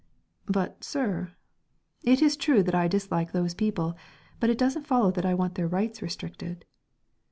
"But, 0.47 0.83
sir...." 0.83 1.33
"It 2.01 2.23
is 2.23 2.35
true 2.35 2.63
that 2.63 2.73
I 2.73 2.87
dislike 2.87 3.33
those 3.33 3.53
people, 3.53 3.95
but 4.39 4.49
it 4.49 4.57
doesn't 4.57 4.87
follow 4.87 5.11
that 5.11 5.27
I 5.27 5.35
want 5.35 5.53
their 5.53 5.67
rights 5.67 6.01
restricted...." 6.01 6.65